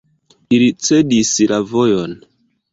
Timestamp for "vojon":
1.75-2.19